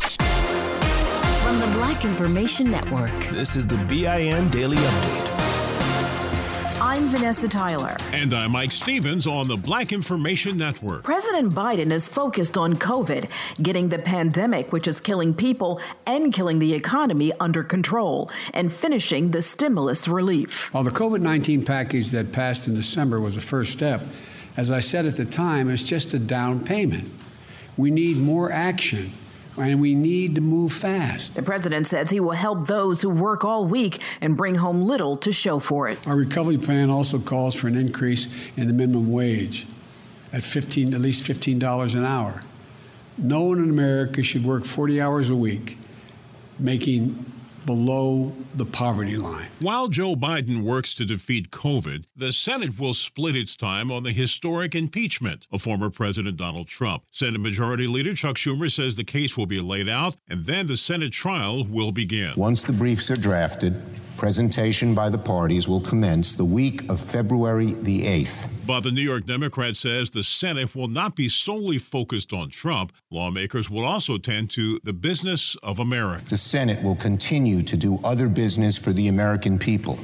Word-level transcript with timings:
From 0.00 1.60
the 1.60 1.68
Black 1.74 2.04
Information 2.04 2.70
Network, 2.70 3.12
this 3.30 3.54
is 3.54 3.66
the 3.66 3.76
BIN 3.76 4.50
Daily 4.50 4.76
Update. 4.76 5.30
I'm 6.80 7.02
Vanessa 7.08 7.46
Tyler. 7.48 7.96
And 8.12 8.34
I'm 8.34 8.50
Mike 8.50 8.72
Stevens 8.72 9.26
on 9.26 9.46
the 9.46 9.56
Black 9.56 9.92
Information 9.92 10.58
Network. 10.58 11.04
President 11.04 11.54
Biden 11.54 11.92
is 11.92 12.08
focused 12.08 12.58
on 12.58 12.74
COVID, 12.74 13.30
getting 13.62 13.88
the 13.88 14.00
pandemic, 14.00 14.72
which 14.72 14.88
is 14.88 15.00
killing 15.00 15.32
people 15.32 15.80
and 16.06 16.32
killing 16.32 16.58
the 16.58 16.74
economy, 16.74 17.32
under 17.38 17.62
control, 17.62 18.30
and 18.52 18.72
finishing 18.72 19.30
the 19.30 19.42
stimulus 19.42 20.08
relief. 20.08 20.72
While 20.74 20.82
the 20.82 20.90
COVID 20.90 21.20
19 21.20 21.64
package 21.64 22.10
that 22.10 22.32
passed 22.32 22.66
in 22.66 22.74
December 22.74 23.20
was 23.20 23.36
the 23.36 23.40
first 23.40 23.72
step, 23.72 24.02
as 24.56 24.72
I 24.72 24.80
said 24.80 25.06
at 25.06 25.16
the 25.16 25.24
time, 25.24 25.70
it's 25.70 25.84
just 25.84 26.14
a 26.14 26.18
down 26.18 26.64
payment. 26.64 27.10
We 27.76 27.90
need 27.92 28.18
more 28.18 28.50
action 28.50 29.12
and 29.56 29.80
we 29.80 29.94
need 29.94 30.34
to 30.34 30.40
move 30.40 30.72
fast. 30.72 31.34
The 31.34 31.42
president 31.42 31.86
says 31.86 32.10
he 32.10 32.20
will 32.20 32.32
help 32.32 32.66
those 32.66 33.02
who 33.02 33.10
work 33.10 33.44
all 33.44 33.64
week 33.64 34.00
and 34.20 34.36
bring 34.36 34.56
home 34.56 34.82
little 34.82 35.16
to 35.18 35.32
show 35.32 35.58
for 35.58 35.88
it. 35.88 35.98
Our 36.06 36.16
recovery 36.16 36.58
plan 36.58 36.90
also 36.90 37.18
calls 37.18 37.54
for 37.54 37.68
an 37.68 37.76
increase 37.76 38.28
in 38.56 38.66
the 38.66 38.72
minimum 38.72 39.10
wage 39.12 39.66
at 40.32 40.42
15 40.42 40.94
at 40.94 41.00
least 41.00 41.22
$15 41.24 41.94
an 41.94 42.04
hour. 42.04 42.42
No 43.16 43.42
one 43.44 43.58
in 43.58 43.70
America 43.70 44.22
should 44.22 44.44
work 44.44 44.64
40 44.64 45.00
hours 45.00 45.30
a 45.30 45.36
week 45.36 45.78
making 46.58 47.24
below 47.66 48.32
the 48.54 48.64
poverty 48.64 49.16
line. 49.16 49.48
While 49.60 49.88
Joe 49.88 50.14
Biden 50.14 50.62
works 50.62 50.94
to 50.96 51.04
defeat 51.04 51.50
COVID, 51.50 52.04
the 52.16 52.32
Senate 52.32 52.78
will 52.78 52.94
split 52.94 53.36
its 53.36 53.56
time 53.56 53.90
on 53.90 54.02
the 54.02 54.12
historic 54.12 54.74
impeachment 54.74 55.46
of 55.52 55.62
former 55.62 55.90
President 55.90 56.36
Donald 56.36 56.68
Trump. 56.68 57.04
Senate 57.10 57.40
Majority 57.40 57.86
Leader 57.86 58.14
Chuck 58.14 58.36
Schumer 58.36 58.70
says 58.70 58.96
the 58.96 59.04
case 59.04 59.36
will 59.36 59.46
be 59.46 59.60
laid 59.60 59.88
out 59.88 60.16
and 60.28 60.46
then 60.46 60.66
the 60.66 60.76
Senate 60.76 61.12
trial 61.12 61.64
will 61.64 61.92
begin. 61.92 62.32
Once 62.36 62.62
the 62.62 62.72
briefs 62.72 63.10
are 63.10 63.16
drafted, 63.16 63.82
Presentation 64.16 64.94
by 64.94 65.10
the 65.10 65.18
parties 65.18 65.68
will 65.68 65.80
commence 65.80 66.34
the 66.34 66.44
week 66.44 66.88
of 66.88 67.00
February 67.00 67.74
the 67.74 68.02
8th. 68.02 68.46
But 68.66 68.80
the 68.80 68.90
New 68.90 69.02
York 69.02 69.26
Democrat 69.26 69.76
says 69.76 70.10
the 70.10 70.22
Senate 70.22 70.74
will 70.74 70.88
not 70.88 71.16
be 71.16 71.28
solely 71.28 71.76
focused 71.76 72.32
on 72.32 72.48
Trump. 72.48 72.92
Lawmakers 73.10 73.68
will 73.68 73.84
also 73.84 74.16
tend 74.16 74.48
to 74.52 74.80
the 74.82 74.94
business 74.94 75.54
of 75.62 75.78
America. 75.78 76.24
The 76.24 76.38
Senate 76.38 76.82
will 76.82 76.94
continue 76.94 77.62
to 77.62 77.76
do 77.76 78.00
other 78.02 78.26
business 78.26 78.78
for 78.78 78.94
the 78.94 79.08
American 79.08 79.58
people, 79.58 79.98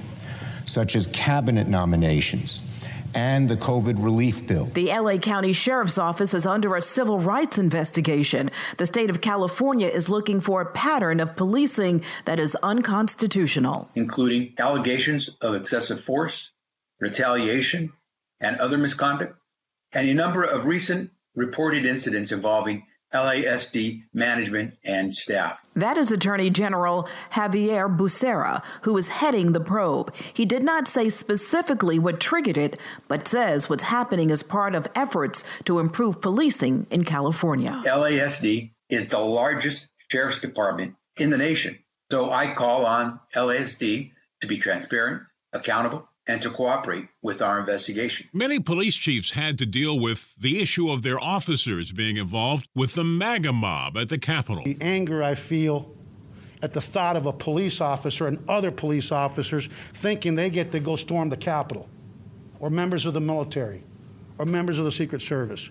such 0.66 0.94
as 0.94 1.06
cabinet 1.06 1.68
nominations 1.68 2.86
and 3.14 3.48
the 3.48 3.56
COVID 3.56 4.04
relief 4.04 4.46
bill. 4.46 4.66
The 4.66 4.88
LA 4.88 5.16
County 5.16 5.54
Sheriff's 5.54 5.96
Office 5.96 6.34
is 6.34 6.44
under 6.44 6.76
a 6.76 6.82
civil 6.82 7.18
rights 7.18 7.56
investigation. 7.56 8.50
The 8.76 8.86
state 8.86 9.08
of 9.08 9.22
California 9.22 9.88
is 9.88 10.10
looking 10.10 10.38
for 10.38 10.60
a 10.60 10.70
pattern 10.72 11.18
of 11.18 11.34
policing 11.34 12.04
that 12.26 12.38
is 12.38 12.54
unconstitutional, 12.56 13.90
including 13.94 14.52
allegations 14.58 15.30
of 15.40 15.54
excessive 15.54 16.00
force, 16.00 16.52
retaliation, 17.00 17.92
and 18.40 18.56
other 18.56 18.78
misconduct, 18.78 19.36
and 19.92 20.08
a 20.08 20.14
number 20.14 20.42
of 20.42 20.66
recent 20.66 21.10
reported 21.34 21.84
incidents 21.84 22.32
involving 22.32 22.84
LASD 23.12 24.04
management 24.14 24.74
and 24.84 25.12
staff. 25.14 25.58
That 25.74 25.96
is 25.96 26.12
Attorney 26.12 26.48
General 26.48 27.08
Xavier 27.34 27.88
Becerra, 27.88 28.62
who 28.82 28.96
is 28.96 29.08
heading 29.08 29.52
the 29.52 29.60
probe. 29.60 30.14
He 30.32 30.44
did 30.44 30.62
not 30.62 30.86
say 30.86 31.08
specifically 31.08 31.98
what 31.98 32.20
triggered 32.20 32.56
it, 32.56 32.78
but 33.08 33.26
says 33.26 33.68
what's 33.68 33.84
happening 33.84 34.30
is 34.30 34.44
part 34.44 34.74
of 34.76 34.86
efforts 34.94 35.42
to 35.64 35.80
improve 35.80 36.20
policing 36.20 36.86
in 36.90 37.04
California. 37.04 37.82
LASD 37.84 38.70
is 38.88 39.08
the 39.08 39.18
largest 39.18 39.88
sheriff's 40.08 40.40
department 40.40 40.94
in 41.16 41.30
the 41.30 41.38
nation. 41.38 41.78
So 42.10 42.30
I 42.30 42.54
call 42.54 42.86
on 42.86 43.18
LASD 43.34 44.12
to 44.40 44.46
be 44.46 44.58
transparent, 44.58 45.22
accountable, 45.52 46.08
and 46.30 46.40
to 46.40 46.48
cooperate 46.48 47.08
with 47.22 47.42
our 47.42 47.58
investigation. 47.58 48.28
Many 48.32 48.60
police 48.60 48.94
chiefs 48.94 49.32
had 49.32 49.58
to 49.58 49.66
deal 49.66 49.98
with 49.98 50.36
the 50.38 50.62
issue 50.62 50.88
of 50.88 51.02
their 51.02 51.18
officers 51.18 51.90
being 51.90 52.16
involved 52.16 52.68
with 52.72 52.94
the 52.94 53.02
MAGA 53.02 53.52
mob 53.52 53.98
at 53.98 54.10
the 54.10 54.18
Capitol. 54.18 54.62
The 54.62 54.78
anger 54.80 55.24
I 55.24 55.34
feel 55.34 55.92
at 56.62 56.72
the 56.72 56.80
thought 56.80 57.16
of 57.16 57.26
a 57.26 57.32
police 57.32 57.80
officer 57.80 58.28
and 58.28 58.38
other 58.48 58.70
police 58.70 59.10
officers 59.10 59.68
thinking 59.92 60.36
they 60.36 60.50
get 60.50 60.70
to 60.70 60.78
go 60.78 60.94
storm 60.94 61.30
the 61.30 61.36
Capitol, 61.36 61.88
or 62.60 62.70
members 62.70 63.06
of 63.06 63.14
the 63.14 63.20
military, 63.20 63.82
or 64.38 64.46
members 64.46 64.78
of 64.78 64.84
the 64.84 64.92
Secret 64.92 65.22
Service. 65.22 65.68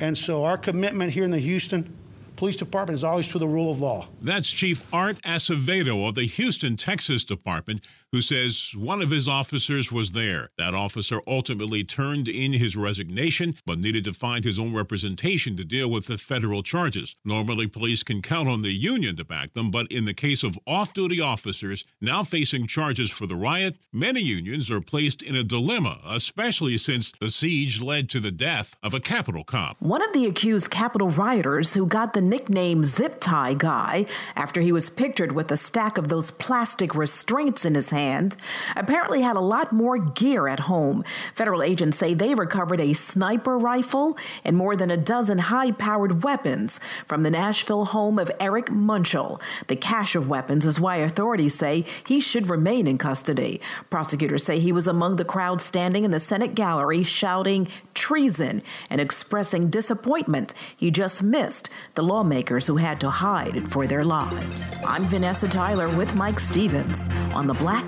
And 0.00 0.18
so 0.18 0.44
our 0.44 0.58
commitment 0.58 1.12
here 1.12 1.22
in 1.22 1.30
the 1.30 1.38
Houston 1.38 1.96
police 2.38 2.56
department 2.56 2.94
is 2.94 3.02
always 3.02 3.26
to 3.28 3.38
the 3.38 3.48
rule 3.48 3.70
of 3.70 3.80
law. 3.80 4.08
That's 4.22 4.48
Chief 4.48 4.84
Art 4.92 5.20
Acevedo 5.22 6.08
of 6.08 6.14
the 6.14 6.24
Houston, 6.24 6.76
Texas 6.76 7.24
Department, 7.24 7.84
who 8.12 8.20
says 8.20 8.72
one 8.76 9.02
of 9.02 9.10
his 9.10 9.28
officers 9.28 9.92
was 9.92 10.12
there. 10.12 10.50
That 10.56 10.74
officer 10.74 11.20
ultimately 11.26 11.84
turned 11.84 12.28
in 12.28 12.54
his 12.54 12.76
resignation, 12.76 13.56
but 13.66 13.78
needed 13.78 14.04
to 14.04 14.14
find 14.14 14.44
his 14.44 14.58
own 14.58 14.74
representation 14.74 15.56
to 15.56 15.64
deal 15.64 15.90
with 15.90 16.06
the 16.06 16.16
federal 16.16 16.62
charges. 16.62 17.14
Normally, 17.24 17.66
police 17.66 18.02
can 18.02 18.22
count 18.22 18.48
on 18.48 18.62
the 18.62 18.72
union 18.72 19.16
to 19.16 19.24
back 19.24 19.52
them, 19.52 19.70
but 19.70 19.90
in 19.92 20.06
the 20.06 20.14
case 20.14 20.42
of 20.42 20.58
off 20.66 20.92
duty 20.92 21.20
officers 21.20 21.84
now 22.00 22.24
facing 22.24 22.66
charges 22.66 23.10
for 23.10 23.26
the 23.26 23.36
riot, 23.36 23.76
many 23.92 24.20
unions 24.20 24.70
are 24.70 24.80
placed 24.80 25.22
in 25.22 25.36
a 25.36 25.44
dilemma, 25.44 26.00
especially 26.06 26.78
since 26.78 27.12
the 27.20 27.30
siege 27.30 27.82
led 27.82 28.08
to 28.08 28.20
the 28.20 28.30
death 28.30 28.76
of 28.82 28.94
a 28.94 29.00
Capitol 29.00 29.44
cop. 29.44 29.76
One 29.80 30.02
of 30.02 30.12
the 30.12 30.26
accused 30.26 30.70
Capitol 30.70 31.08
rioters 31.10 31.74
who 31.74 31.86
got 31.86 32.14
the 32.14 32.20
nickname 32.20 32.84
Zip 32.84 33.20
Tie 33.20 33.54
Guy 33.54 34.06
after 34.34 34.60
he 34.60 34.72
was 34.72 34.88
pictured 34.90 35.32
with 35.32 35.50
a 35.52 35.56
stack 35.56 35.98
of 35.98 36.08
those 36.08 36.30
plastic 36.30 36.94
restraints 36.94 37.64
in 37.64 37.74
his 37.74 37.90
hand, 37.90 37.97
apparently 38.76 39.22
had 39.22 39.36
a 39.36 39.40
lot 39.40 39.72
more 39.72 39.98
gear 39.98 40.48
at 40.48 40.60
home. 40.60 41.04
Federal 41.34 41.62
agents 41.62 41.98
say 41.98 42.14
they 42.14 42.34
recovered 42.34 42.80
a 42.80 42.92
sniper 42.92 43.58
rifle 43.58 44.16
and 44.44 44.56
more 44.56 44.76
than 44.76 44.90
a 44.90 44.96
dozen 44.96 45.38
high 45.38 45.72
powered 45.72 46.22
weapons 46.22 46.80
from 47.06 47.22
the 47.22 47.30
Nashville 47.30 47.86
home 47.86 48.18
of 48.18 48.30
Eric 48.40 48.66
Munchel. 48.66 49.40
The 49.66 49.76
cache 49.76 50.14
of 50.14 50.28
weapons 50.28 50.64
is 50.64 50.80
why 50.80 50.96
authorities 50.96 51.54
say 51.54 51.84
he 52.06 52.20
should 52.20 52.48
remain 52.48 52.86
in 52.86 52.98
custody. 52.98 53.60
Prosecutors 53.90 54.44
say 54.44 54.58
he 54.58 54.72
was 54.72 54.86
among 54.86 55.16
the 55.16 55.24
crowd 55.24 55.60
standing 55.60 56.04
in 56.04 56.10
the 56.10 56.20
Senate 56.20 56.54
gallery 56.54 57.02
shouting 57.02 57.68
treason 57.94 58.62
and 58.90 59.00
expressing 59.00 59.70
disappointment 59.70 60.54
he 60.76 60.90
just 60.90 61.22
missed 61.22 61.68
the 61.94 62.02
lawmakers 62.02 62.66
who 62.66 62.76
had 62.76 63.00
to 63.00 63.10
hide 63.10 63.70
for 63.72 63.86
their 63.86 64.04
lives. 64.04 64.76
I'm 64.84 65.04
Vanessa 65.04 65.48
Tyler 65.48 65.88
with 65.88 66.14
Mike 66.14 66.40
Stevens 66.40 67.08
on 67.32 67.46
the 67.46 67.54
Black 67.54 67.87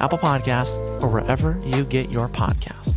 Apple 0.00 0.18
Podcasts, 0.18 0.78
or 1.02 1.08
wherever 1.08 1.60
you 1.64 1.84
get 1.84 2.10
your 2.10 2.28
podcasts. 2.28 2.96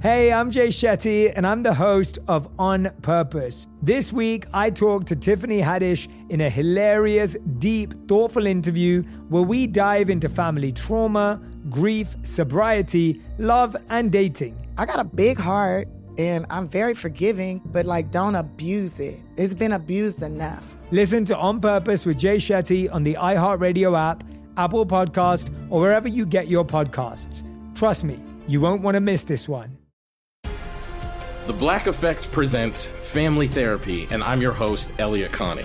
Hey, 0.00 0.32
I'm 0.32 0.50
Jay 0.50 0.68
Shetty, 0.68 1.30
and 1.36 1.46
I'm 1.46 1.62
the 1.62 1.74
host 1.74 2.18
of 2.26 2.48
On 2.58 2.90
Purpose. 3.02 3.66
This 3.82 4.14
week, 4.14 4.46
I 4.54 4.70
talked 4.70 5.08
to 5.08 5.16
Tiffany 5.16 5.60
Haddish 5.60 6.08
in 6.30 6.40
a 6.40 6.48
hilarious, 6.48 7.36
deep, 7.58 7.92
thoughtful 8.08 8.46
interview 8.46 9.02
where 9.28 9.42
we 9.42 9.66
dive 9.66 10.08
into 10.08 10.30
family 10.30 10.72
trauma, 10.72 11.38
grief, 11.68 12.16
sobriety, 12.22 13.20
love, 13.36 13.76
and 13.90 14.10
dating. 14.10 14.56
I 14.78 14.86
got 14.86 15.00
a 15.00 15.04
big 15.04 15.38
heart 15.38 15.86
and 16.20 16.46
I'm 16.50 16.68
very 16.68 16.94
forgiving, 16.94 17.62
but 17.64 17.86
like 17.86 18.10
don't 18.10 18.34
abuse 18.34 19.00
it. 19.00 19.18
It's 19.36 19.54
been 19.54 19.72
abused 19.72 20.22
enough. 20.22 20.76
Listen 20.90 21.24
to 21.26 21.36
On 21.36 21.60
Purpose 21.60 22.04
with 22.04 22.18
Jay 22.18 22.36
Shetty 22.36 22.92
on 22.92 23.02
the 23.02 23.14
iHeartRadio 23.14 23.98
app, 23.98 24.22
Apple 24.56 24.84
Podcast, 24.84 25.50
or 25.70 25.80
wherever 25.80 26.08
you 26.08 26.26
get 26.26 26.48
your 26.48 26.64
podcasts. 26.64 27.42
Trust 27.74 28.04
me, 28.04 28.18
you 28.46 28.60
won't 28.60 28.82
want 28.82 28.96
to 28.96 29.00
miss 29.00 29.24
this 29.24 29.48
one. 29.48 29.78
The 31.46 31.54
Black 31.54 31.86
Effect 31.86 32.30
presents 32.30 32.86
Family 32.86 33.48
Therapy, 33.48 34.06
and 34.10 34.22
I'm 34.22 34.40
your 34.40 34.52
host, 34.52 34.92
Elliott 34.98 35.32
Connie. 35.32 35.64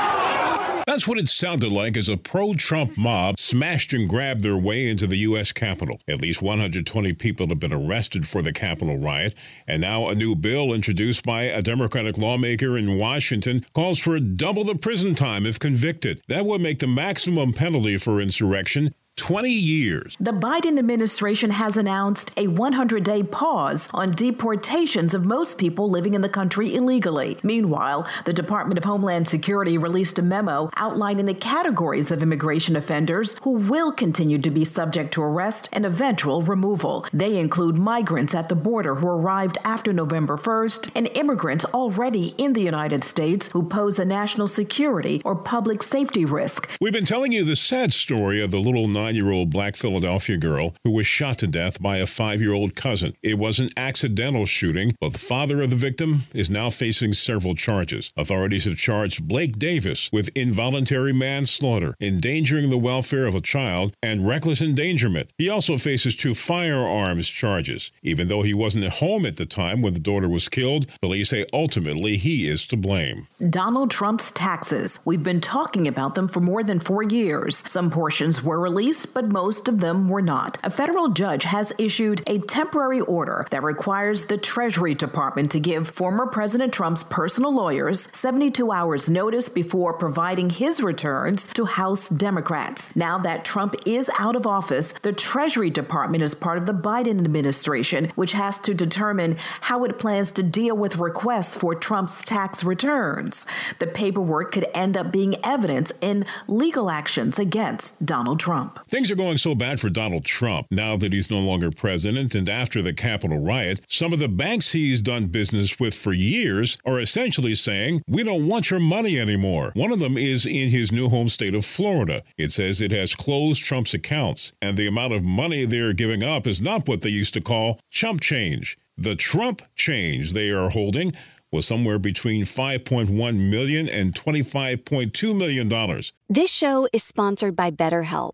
That's 0.91 1.07
what 1.07 1.17
it 1.17 1.29
sounded 1.29 1.71
like 1.71 1.95
as 1.95 2.09
a 2.09 2.17
pro 2.17 2.53
Trump 2.53 2.97
mob 2.97 3.39
smashed 3.39 3.93
and 3.93 4.09
grabbed 4.09 4.43
their 4.43 4.57
way 4.57 4.89
into 4.89 5.07
the 5.07 5.19
U.S. 5.19 5.53
Capitol. 5.53 6.01
At 6.05 6.19
least 6.19 6.41
120 6.41 7.13
people 7.13 7.47
have 7.47 7.61
been 7.61 7.71
arrested 7.71 8.27
for 8.27 8.41
the 8.41 8.51
Capitol 8.51 8.97
riot, 8.97 9.33
and 9.65 9.81
now 9.81 10.09
a 10.09 10.15
new 10.15 10.35
bill 10.35 10.73
introduced 10.73 11.23
by 11.23 11.43
a 11.43 11.61
Democratic 11.61 12.17
lawmaker 12.17 12.77
in 12.77 12.99
Washington 12.99 13.65
calls 13.73 13.99
for 13.99 14.19
double 14.19 14.65
the 14.65 14.75
prison 14.75 15.15
time 15.15 15.45
if 15.45 15.57
convicted. 15.57 16.21
That 16.27 16.45
would 16.45 16.59
make 16.59 16.79
the 16.79 16.87
maximum 16.87 17.53
penalty 17.53 17.97
for 17.97 18.19
insurrection 18.19 18.93
20 19.21 19.51
years. 19.51 20.17
The 20.19 20.31
Biden 20.31 20.79
administration 20.79 21.51
has 21.51 21.77
announced 21.77 22.31
a 22.37 22.47
100 22.47 23.03
day 23.03 23.21
pause 23.21 23.87
on 23.93 24.09
deportations 24.09 25.13
of 25.13 25.27
most 25.27 25.59
people 25.59 25.91
living 25.91 26.15
in 26.15 26.21
the 26.21 26.27
country 26.27 26.73
illegally. 26.73 27.37
Meanwhile, 27.43 28.07
the 28.25 28.33
Department 28.33 28.79
of 28.79 28.83
Homeland 28.83 29.27
Security 29.27 29.77
released 29.77 30.17
a 30.17 30.23
memo 30.23 30.71
outlining 30.75 31.27
the 31.27 31.35
categories 31.35 32.09
of 32.09 32.23
immigration 32.23 32.75
offenders 32.75 33.37
who 33.43 33.51
will 33.51 33.91
continue 33.91 34.39
to 34.39 34.49
be 34.49 34.65
subject 34.65 35.13
to 35.13 35.21
arrest 35.21 35.69
and 35.71 35.85
eventual 35.85 36.41
removal. 36.41 37.05
They 37.13 37.37
include 37.37 37.77
migrants 37.77 38.33
at 38.33 38.49
the 38.49 38.55
border 38.55 38.95
who 38.95 39.07
arrived 39.07 39.59
after 39.63 39.93
November 39.93 40.35
1st 40.35 40.89
and 40.95 41.07
immigrants 41.09 41.63
already 41.65 42.33
in 42.39 42.53
the 42.53 42.61
United 42.61 43.03
States 43.03 43.51
who 43.51 43.61
pose 43.61 43.99
a 43.99 44.05
national 44.05 44.47
security 44.47 45.21
or 45.23 45.35
public 45.35 45.83
safety 45.83 46.25
risk. 46.25 46.67
We've 46.81 46.91
been 46.91 47.05
telling 47.05 47.31
you 47.31 47.43
the 47.43 47.55
sad 47.55 47.93
story 47.93 48.41
of 48.41 48.49
the 48.49 48.59
little 48.59 48.87
nine 48.87 49.10
year 49.15 49.31
old 49.31 49.49
black 49.49 49.75
Philadelphia 49.75 50.37
girl 50.37 50.75
who 50.83 50.91
was 50.91 51.07
shot 51.07 51.37
to 51.39 51.47
death 51.47 51.81
by 51.81 51.97
a 51.97 52.05
five 52.05 52.41
year 52.41 52.53
old 52.53 52.75
cousin. 52.75 53.15
It 53.23 53.37
was 53.37 53.59
an 53.59 53.69
accidental 53.75 54.45
shooting, 54.45 54.95
but 54.99 55.13
the 55.13 55.19
father 55.19 55.61
of 55.61 55.69
the 55.69 55.75
victim 55.75 56.23
is 56.33 56.49
now 56.49 56.69
facing 56.69 57.13
several 57.13 57.55
charges. 57.55 58.11
Authorities 58.15 58.65
have 58.65 58.77
charged 58.77 59.27
Blake 59.27 59.57
Davis 59.57 60.09
with 60.11 60.29
involuntary 60.35 61.13
manslaughter, 61.13 61.95
endangering 61.99 62.69
the 62.69 62.77
welfare 62.77 63.25
of 63.25 63.35
a 63.35 63.41
child, 63.41 63.93
and 64.03 64.27
reckless 64.27 64.61
endangerment. 64.61 65.29
He 65.37 65.49
also 65.49 65.77
faces 65.77 66.15
two 66.15 66.35
firearms 66.35 67.27
charges. 67.27 67.91
Even 68.03 68.27
though 68.27 68.43
he 68.43 68.53
wasn't 68.53 68.83
at 68.83 68.93
home 68.93 69.25
at 69.25 69.37
the 69.37 69.45
time 69.45 69.81
when 69.81 69.93
the 69.93 69.99
daughter 69.99 70.29
was 70.29 70.49
killed, 70.49 70.85
police 71.01 71.29
say 71.29 71.45
ultimately 71.53 72.17
he 72.17 72.47
is 72.47 72.67
to 72.67 72.77
blame. 72.77 73.27
Donald 73.49 73.89
Trump's 73.89 74.31
taxes. 74.31 74.99
We've 75.05 75.23
been 75.23 75.41
talking 75.41 75.87
about 75.87 76.15
them 76.15 76.27
for 76.27 76.41
more 76.41 76.63
than 76.63 76.79
four 76.79 77.03
years. 77.03 77.57
Some 77.57 77.89
portions 77.89 78.43
were 78.43 78.59
released 78.59 78.90
but 79.13 79.29
most 79.29 79.69
of 79.69 79.79
them 79.79 80.09
were 80.09 80.21
not. 80.21 80.57
A 80.63 80.69
federal 80.69 81.09
judge 81.09 81.43
has 81.43 81.71
issued 81.77 82.21
a 82.27 82.39
temporary 82.39 82.99
order 82.99 83.47
that 83.49 83.63
requires 83.63 84.25
the 84.25 84.37
Treasury 84.37 84.93
Department 84.93 85.49
to 85.51 85.59
give 85.59 85.89
former 85.89 86.25
President 86.27 86.73
Trump's 86.73 87.03
personal 87.03 87.55
lawyers 87.55 88.09
72 88.11 88.69
hours 88.71 89.09
notice 89.09 89.47
before 89.47 89.93
providing 89.93 90.49
his 90.49 90.83
returns 90.83 91.47
to 91.47 91.63
House 91.63 92.09
Democrats. 92.09 92.93
Now 92.93 93.17
that 93.19 93.45
Trump 93.45 93.75
is 93.85 94.09
out 94.19 94.35
of 94.35 94.45
office, 94.45 94.93
the 95.03 95.13
Treasury 95.13 95.69
Department 95.69 96.23
is 96.23 96.35
part 96.35 96.57
of 96.57 96.65
the 96.65 96.73
Biden 96.73 97.19
administration, 97.23 98.11
which 98.15 98.33
has 98.33 98.59
to 98.59 98.73
determine 98.73 99.37
how 99.61 99.85
it 99.85 99.97
plans 99.97 100.31
to 100.31 100.43
deal 100.43 100.75
with 100.75 100.97
requests 100.97 101.55
for 101.55 101.75
Trump's 101.75 102.21
tax 102.23 102.65
returns. 102.65 103.45
The 103.79 103.87
paperwork 103.87 104.51
could 104.51 104.67
end 104.73 104.97
up 104.97 105.11
being 105.11 105.35
evidence 105.45 105.93
in 106.01 106.25
legal 106.47 106.89
actions 106.89 107.39
against 107.39 108.05
Donald 108.05 108.39
Trump. 108.39 108.80
Things 108.91 109.09
are 109.09 109.15
going 109.15 109.37
so 109.37 109.55
bad 109.55 109.79
for 109.79 109.89
Donald 109.89 110.25
Trump 110.25 110.67
now 110.69 110.97
that 110.97 111.13
he's 111.13 111.31
no 111.31 111.39
longer 111.39 111.71
president 111.71 112.35
and 112.35 112.49
after 112.49 112.81
the 112.81 112.91
Capitol 112.91 113.39
riot. 113.39 113.79
Some 113.87 114.11
of 114.11 114.19
the 114.19 114.27
banks 114.27 114.73
he's 114.73 115.01
done 115.01 115.27
business 115.27 115.79
with 115.79 115.95
for 115.95 116.11
years 116.11 116.77
are 116.85 116.99
essentially 116.99 117.55
saying, 117.55 118.01
We 118.05 118.23
don't 118.23 118.49
want 118.49 118.69
your 118.69 118.81
money 118.81 119.17
anymore. 119.17 119.71
One 119.75 119.93
of 119.93 119.99
them 119.99 120.17
is 120.17 120.45
in 120.45 120.71
his 120.71 120.91
new 120.91 121.07
home 121.07 121.29
state 121.29 121.55
of 121.55 121.63
Florida. 121.63 122.21
It 122.37 122.51
says 122.51 122.81
it 122.81 122.91
has 122.91 123.15
closed 123.15 123.63
Trump's 123.63 123.93
accounts, 123.93 124.51
and 124.61 124.75
the 124.75 124.87
amount 124.87 125.13
of 125.13 125.23
money 125.23 125.63
they're 125.63 125.93
giving 125.93 126.21
up 126.21 126.45
is 126.45 126.61
not 126.61 126.85
what 126.85 126.99
they 126.99 127.07
used 127.07 127.33
to 127.35 127.41
call 127.41 127.79
chump 127.91 128.19
change. 128.19 128.77
The 128.97 129.15
Trump 129.15 129.61
change 129.73 130.33
they 130.33 130.49
are 130.49 130.69
holding 130.69 131.13
was 131.49 131.65
somewhere 131.65 131.97
between 131.97 132.43
5.1 132.43 133.09
million 133.37 133.87
and 133.87 134.13
25.2 134.13 135.33
million 135.33 135.69
dollars. 135.69 136.11
This 136.27 136.51
show 136.51 136.89
is 136.91 137.05
sponsored 137.05 137.55
by 137.55 137.71
BetterHelp. 137.71 138.33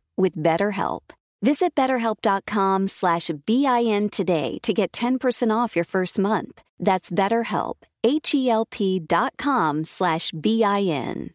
with 0.17 0.35
BetterHelp. 0.35 1.11
Visit 1.41 1.73
betterhelp.com 1.73 2.87
slash 2.87 3.31
BIN 3.47 4.09
today 4.09 4.59
to 4.61 4.73
get 4.73 4.91
10% 4.91 5.55
off 5.55 5.75
your 5.75 5.85
first 5.85 6.19
month. 6.19 6.61
That's 6.79 7.09
BetterHelp, 7.09 7.75
H-E-L-P 8.03 8.99
dot 8.99 9.33
com 9.37 9.83
slash 9.83 10.31
BIN. 10.31 11.31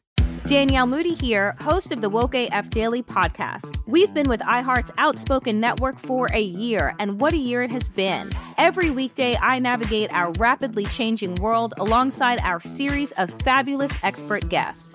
Danielle 0.47 0.87
Moody 0.87 1.14
here, 1.14 1.56
host 1.59 1.90
of 1.90 2.02
the 2.02 2.09
Woke 2.09 2.37
AF 2.37 2.71
Daily 2.71 3.02
podcast. 3.02 3.76
We've 3.88 4.14
been 4.14 4.28
with 4.28 4.38
iHeart's 4.42 4.92
Outspoken 4.97 5.59
Network 5.59 5.99
for 5.99 6.28
a 6.33 6.40
year, 6.40 6.95
and 7.00 7.21
what 7.21 7.33
a 7.33 7.37
year 7.37 7.64
it 7.64 7.73
has 7.73 7.88
been. 7.88 8.30
Every 8.56 8.90
weekday, 8.90 9.37
I 9.42 9.59
navigate 9.59 10.12
our 10.12 10.30
rapidly 10.38 10.85
changing 10.85 11.35
world 11.37 11.75
alongside 11.78 12.38
our 12.42 12.61
series 12.61 13.11
of 13.12 13.30
fabulous 13.42 13.92
expert 14.04 14.49
guests. 14.49 14.95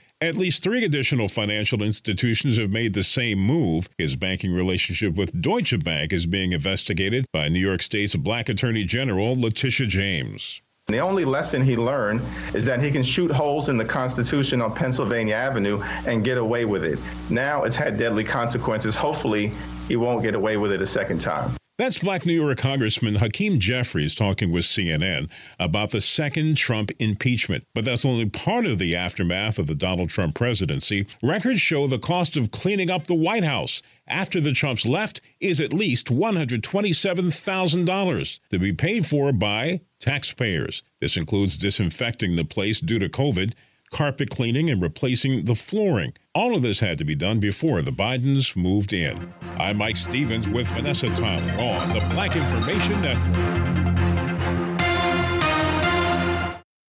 at 0.21 0.35
least 0.35 0.61
three 0.63 0.85
additional 0.85 1.27
financial 1.27 1.81
institutions 1.81 2.57
have 2.57 2.69
made 2.69 2.93
the 2.93 3.03
same 3.03 3.39
move. 3.39 3.89
His 3.97 4.15
banking 4.15 4.53
relationship 4.53 5.15
with 5.15 5.41
Deutsche 5.41 5.83
Bank 5.83 6.13
is 6.13 6.27
being 6.27 6.53
investigated 6.53 7.25
by 7.33 7.49
New 7.49 7.59
York 7.59 7.81
State's 7.81 8.15
Black 8.15 8.47
Attorney 8.47 8.85
General 8.85 9.35
Letitia 9.39 9.87
James. 9.87 10.61
The 10.87 10.99
only 10.99 11.25
lesson 11.25 11.63
he 11.63 11.75
learned 11.75 12.21
is 12.53 12.65
that 12.65 12.83
he 12.83 12.91
can 12.91 13.01
shoot 13.01 13.31
holes 13.31 13.69
in 13.69 13.77
the 13.77 13.85
Constitution 13.85 14.61
on 14.61 14.75
Pennsylvania 14.75 15.35
Avenue 15.35 15.81
and 16.05 16.23
get 16.23 16.37
away 16.37 16.65
with 16.65 16.83
it. 16.83 16.99
Now 17.31 17.63
it's 17.63 17.75
had 17.75 17.97
deadly 17.97 18.23
consequences. 18.23 18.95
Hopefully, 18.95 19.51
he 19.87 19.95
won't 19.95 20.21
get 20.21 20.35
away 20.35 20.57
with 20.57 20.71
it 20.71 20.81
a 20.81 20.87
second 20.87 21.21
time. 21.21 21.51
That's 21.81 21.97
Black 21.97 22.27
New 22.27 22.39
York 22.39 22.59
Congressman 22.59 23.15
Hakeem 23.15 23.57
Jeffries 23.57 24.13
talking 24.13 24.51
with 24.51 24.65
CNN 24.65 25.27
about 25.59 25.89
the 25.89 25.99
second 25.99 26.55
Trump 26.55 26.91
impeachment. 26.99 27.65
But 27.73 27.85
that's 27.85 28.05
only 28.05 28.29
part 28.29 28.67
of 28.67 28.77
the 28.77 28.95
aftermath 28.95 29.57
of 29.57 29.65
the 29.65 29.73
Donald 29.73 30.09
Trump 30.09 30.35
presidency. 30.35 31.07
Records 31.23 31.59
show 31.59 31.87
the 31.87 31.97
cost 31.97 32.37
of 32.37 32.51
cleaning 32.51 32.91
up 32.91 33.07
the 33.07 33.15
White 33.15 33.43
House 33.43 33.81
after 34.05 34.39
the 34.39 34.51
Trumps 34.51 34.85
left 34.85 35.21
is 35.39 35.59
at 35.59 35.73
least 35.73 36.09
$127,000 36.09 38.39
to 38.51 38.59
be 38.59 38.73
paid 38.73 39.07
for 39.07 39.33
by 39.33 39.81
taxpayers. 39.99 40.83
This 40.99 41.17
includes 41.17 41.57
disinfecting 41.57 42.35
the 42.35 42.45
place 42.45 42.79
due 42.79 42.99
to 42.99 43.09
COVID 43.09 43.53
carpet 43.91 44.29
cleaning, 44.29 44.69
and 44.69 44.81
replacing 44.81 45.45
the 45.45 45.55
flooring. 45.55 46.13
All 46.33 46.55
of 46.55 46.61
this 46.61 46.79
had 46.79 46.97
to 46.99 47.03
be 47.03 47.13
done 47.13 47.41
before 47.41 47.81
the 47.81 47.91
Bidens 47.91 48.55
moved 48.55 48.93
in. 48.93 49.33
I'm 49.57 49.75
Mike 49.75 49.97
Stevens 49.97 50.47
with 50.47 50.65
Vanessa 50.67 51.09
Tyler 51.09 51.61
on 51.61 51.89
the 51.89 51.99
Black 52.15 52.37
Information 52.37 53.01
Network. 53.01 53.70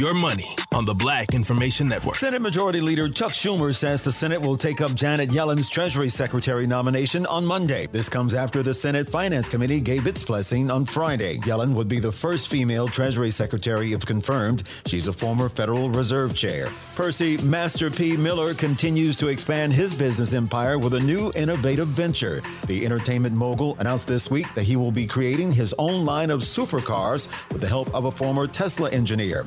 your 0.00 0.14
money 0.14 0.56
on 0.72 0.86
the 0.86 0.94
Black 0.94 1.34
Information 1.34 1.86
Network. 1.86 2.14
Senate 2.14 2.40
Majority 2.40 2.80
Leader 2.80 3.10
Chuck 3.10 3.32
Schumer 3.32 3.74
says 3.74 4.02
the 4.02 4.10
Senate 4.10 4.40
will 4.40 4.56
take 4.56 4.80
up 4.80 4.94
Janet 4.94 5.28
Yellen's 5.28 5.68
Treasury 5.68 6.08
Secretary 6.08 6.66
nomination 6.66 7.26
on 7.26 7.44
Monday. 7.44 7.86
This 7.86 8.08
comes 8.08 8.32
after 8.32 8.62
the 8.62 8.72
Senate 8.72 9.10
Finance 9.10 9.50
Committee 9.50 9.78
gave 9.78 10.06
its 10.06 10.24
blessing 10.24 10.70
on 10.70 10.86
Friday. 10.86 11.36
Yellen 11.40 11.74
would 11.74 11.86
be 11.86 11.98
the 11.98 12.10
first 12.10 12.48
female 12.48 12.88
Treasury 12.88 13.30
Secretary 13.30 13.92
if 13.92 14.06
confirmed. 14.06 14.62
She's 14.86 15.06
a 15.06 15.12
former 15.12 15.50
Federal 15.50 15.90
Reserve 15.90 16.34
Chair. 16.34 16.70
Percy 16.94 17.36
Master 17.38 17.90
P. 17.90 18.16
Miller 18.16 18.54
continues 18.54 19.18
to 19.18 19.28
expand 19.28 19.74
his 19.74 19.92
business 19.92 20.32
empire 20.32 20.78
with 20.78 20.94
a 20.94 21.00
new 21.00 21.30
innovative 21.36 21.88
venture. 21.88 22.42
The 22.68 22.86
entertainment 22.86 23.36
mogul 23.36 23.76
announced 23.78 24.06
this 24.06 24.30
week 24.30 24.46
that 24.54 24.64
he 24.64 24.76
will 24.76 24.92
be 24.92 25.06
creating 25.06 25.52
his 25.52 25.74
own 25.78 26.06
line 26.06 26.30
of 26.30 26.40
supercars 26.40 27.28
with 27.52 27.60
the 27.60 27.68
help 27.68 27.94
of 27.94 28.06
a 28.06 28.10
former 28.10 28.46
Tesla 28.46 28.88
engineer. 28.92 29.44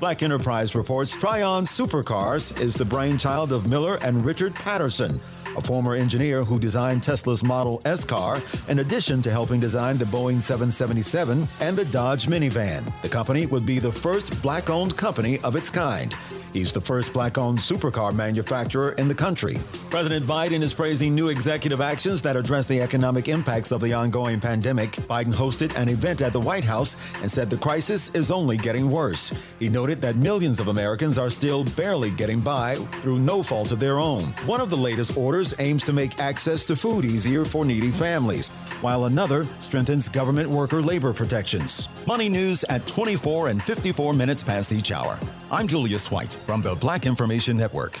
Black 0.00 0.22
Enterprise 0.22 0.74
reports 0.74 1.14
Trion 1.14 1.64
Supercars 1.64 2.58
is 2.58 2.72
the 2.72 2.86
brainchild 2.86 3.52
of 3.52 3.68
Miller 3.68 3.98
and 4.00 4.24
Richard 4.24 4.54
Patterson, 4.54 5.20
a 5.60 5.66
former 5.66 5.94
engineer 5.94 6.42
who 6.42 6.58
designed 6.58 7.02
Tesla's 7.02 7.42
Model 7.42 7.82
S 7.84 8.04
car, 8.04 8.40
in 8.68 8.78
addition 8.78 9.20
to 9.22 9.30
helping 9.30 9.60
design 9.60 9.98
the 9.98 10.06
Boeing 10.06 10.40
777 10.40 11.46
and 11.60 11.76
the 11.76 11.84
Dodge 11.84 12.26
minivan. 12.26 12.90
The 13.02 13.08
company 13.08 13.46
would 13.46 13.66
be 13.66 13.78
the 13.78 13.92
first 13.92 14.40
black 14.42 14.70
owned 14.70 14.96
company 14.96 15.38
of 15.40 15.56
its 15.56 15.68
kind. 15.68 16.16
He's 16.52 16.72
the 16.72 16.80
first 16.80 17.12
black 17.12 17.38
owned 17.38 17.58
supercar 17.58 18.12
manufacturer 18.12 18.92
in 18.92 19.06
the 19.06 19.14
country. 19.14 19.58
President 19.88 20.26
Biden 20.26 20.62
is 20.62 20.74
praising 20.74 21.14
new 21.14 21.28
executive 21.28 21.80
actions 21.80 22.22
that 22.22 22.36
address 22.36 22.66
the 22.66 22.80
economic 22.80 23.28
impacts 23.28 23.70
of 23.70 23.80
the 23.80 23.92
ongoing 23.92 24.40
pandemic. 24.40 24.90
Biden 25.08 25.34
hosted 25.34 25.76
an 25.76 25.88
event 25.88 26.22
at 26.22 26.32
the 26.32 26.40
White 26.40 26.64
House 26.64 26.96
and 27.20 27.30
said 27.30 27.50
the 27.50 27.56
crisis 27.56 28.10
is 28.14 28.30
only 28.30 28.56
getting 28.56 28.90
worse. 28.90 29.30
He 29.58 29.68
noted 29.68 30.00
that 30.00 30.16
millions 30.16 30.58
of 30.58 30.68
Americans 30.68 31.18
are 31.18 31.30
still 31.30 31.64
barely 31.64 32.10
getting 32.10 32.40
by 32.40 32.76
through 33.02 33.20
no 33.20 33.42
fault 33.42 33.70
of 33.70 33.78
their 33.78 33.98
own. 33.98 34.22
One 34.46 34.60
of 34.60 34.70
the 34.70 34.76
latest 34.76 35.16
orders 35.16 35.49
aims 35.58 35.84
to 35.84 35.92
make 35.92 36.20
access 36.20 36.66
to 36.66 36.76
food 36.76 37.04
easier 37.04 37.44
for 37.44 37.64
needy 37.64 37.90
families, 37.90 38.48
while 38.80 39.06
another 39.06 39.44
strengthens 39.60 40.08
government 40.08 40.48
worker 40.48 40.82
labor 40.82 41.12
protections. 41.12 41.88
Money 42.06 42.28
news 42.28 42.64
at 42.64 42.86
24 42.86 43.48
and 43.48 43.62
54 43.62 44.12
minutes 44.14 44.42
past 44.42 44.72
each 44.72 44.92
hour. 44.92 45.18
I'm 45.50 45.66
Julius 45.66 46.10
White 46.10 46.34
from 46.46 46.62
the 46.62 46.74
Black 46.74 47.06
Information 47.06 47.56
Network. 47.56 48.00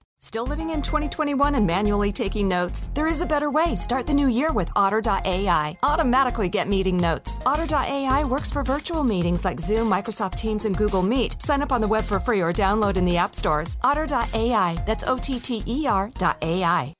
Still 0.23 0.45
living 0.45 0.69
in 0.69 0.83
2021 0.83 1.55
and 1.55 1.65
manually 1.65 2.11
taking 2.11 2.47
notes? 2.47 2.91
There 2.93 3.07
is 3.07 3.23
a 3.23 3.25
better 3.25 3.49
way. 3.49 3.73
Start 3.73 4.05
the 4.05 4.13
new 4.13 4.27
year 4.27 4.53
with 4.53 4.71
Otter.ai. 4.75 5.75
Automatically 5.81 6.47
get 6.47 6.69
meeting 6.69 6.95
notes. 6.95 7.39
Otter.ai 7.43 8.23
works 8.25 8.51
for 8.51 8.61
virtual 8.61 9.03
meetings 9.03 9.43
like 9.43 9.59
Zoom, 9.59 9.89
Microsoft 9.89 10.35
Teams, 10.35 10.65
and 10.65 10.77
Google 10.77 11.01
Meet. 11.01 11.41
Sign 11.41 11.63
up 11.63 11.71
on 11.71 11.81
the 11.81 11.87
web 11.87 12.03
for 12.03 12.19
free 12.19 12.39
or 12.39 12.53
download 12.53 12.97
in 12.97 13.03
the 13.03 13.17
app 13.17 13.33
stores. 13.33 13.79
Otter.ai. 13.81 14.77
That's 14.85 15.03
O 15.05 15.17
T 15.17 15.39
T 15.39 15.63
E 15.65 15.87
R.ai. 15.87 16.95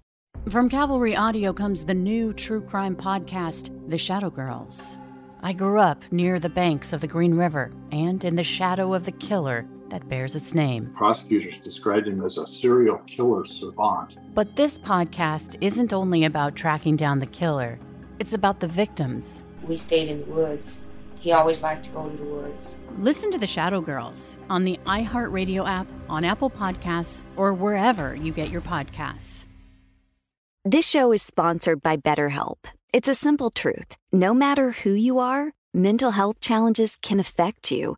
From 0.50 0.68
Cavalry 0.68 1.16
Audio 1.16 1.54
comes 1.54 1.86
the 1.86 1.94
new 1.94 2.34
true 2.34 2.62
crime 2.62 2.96
podcast, 2.96 3.70
The 3.88 4.00
Shadow 4.00 4.32
Girls. 4.32 4.98
I 5.44 5.54
grew 5.54 5.80
up 5.80 6.02
near 6.12 6.40
the 6.40 6.50
banks 6.50 6.92
of 6.92 7.02
the 7.02 7.08
Green 7.08 7.36
River 7.36 7.72
and 7.92 8.26
in 8.26 8.36
the 8.36 8.44
shadow 8.44 8.96
of 8.96 9.06
the 9.06 9.12
killer 9.12 9.68
that 9.92 10.10
bears 10.10 10.36
its 10.36 10.56
name. 10.56 10.92
Prosecutors 10.98 11.56
described 11.64 12.08
him 12.08 12.26
as 12.26 12.38
a 12.38 12.48
serial 12.48 12.98
killer 13.06 13.46
savant. 13.46 14.18
But 14.34 14.56
this 14.56 14.78
podcast 14.78 15.56
isn't 15.62 15.94
only 15.94 16.26
about 16.26 16.56
tracking 16.56 16.96
down 16.96 17.20
the 17.20 17.28
killer, 17.28 17.80
it's 18.20 18.34
about 18.34 18.60
the 18.60 18.68
victims. 18.68 19.44
We 19.64 19.78
stayed 19.78 20.10
in 20.10 20.22
the 20.22 20.32
woods. 20.32 20.88
He 21.20 21.32
always 21.32 21.62
liked 21.62 21.86
to 21.86 21.92
go 21.92 22.10
to 22.10 22.18
the 22.18 22.24
woods. 22.24 22.76
Listen 22.98 23.30
to 23.32 23.38
The 23.38 23.48
Shadow 23.48 23.80
Girls 23.80 24.40
on 24.50 24.64
the 24.64 24.80
iHeartRadio 24.88 25.68
app, 25.68 25.88
on 26.10 26.26
Apple 26.26 26.50
Podcasts, 26.50 27.24
or 27.38 27.54
wherever 27.54 28.16
you 28.16 28.34
get 28.34 28.50
your 28.50 28.62
podcasts. 28.62 29.46
This 30.66 30.88
show 30.88 31.12
is 31.12 31.22
sponsored 31.22 31.82
by 31.82 31.98
BetterHelp. 31.98 32.58
It's 32.94 33.08
a 33.08 33.16
simple 33.16 33.50
truth. 33.52 33.98
No 34.12 34.34
matter 34.34 34.72
who 34.72 34.92
you 34.92 35.20
are, 35.20 35.54
mental 35.74 36.12
health 36.12 36.40
challenges 36.40 36.98
can 37.02 37.20
affect 37.20 37.72
you, 37.72 37.98